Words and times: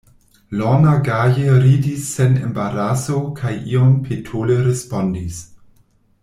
Lorna 0.59 0.95
gaje 1.05 1.51
ridis 1.65 2.07
sen 2.15 2.33
embaraso 2.47 3.19
kaj 3.41 3.53
iom 3.75 3.93
petole 4.09 4.59
respondis: 4.71 5.45